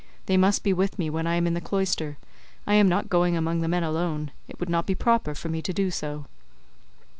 They 0.25 0.35
must 0.35 0.63
be 0.63 0.73
with 0.73 0.97
me 0.97 1.11
when 1.11 1.27
I 1.27 1.35
am 1.35 1.45
in 1.45 1.53
the 1.53 1.61
cloister; 1.61 2.17
I 2.65 2.73
am 2.73 2.89
not 2.89 3.07
going 3.07 3.37
among 3.37 3.61
the 3.61 3.67
men 3.67 3.83
alone; 3.83 4.31
it 4.47 4.59
would 4.59 4.67
not 4.67 4.87
be 4.87 4.95
proper 4.95 5.35
for 5.35 5.47
me 5.49 5.61
to 5.61 5.73
do 5.73 5.91
so." 5.91 6.25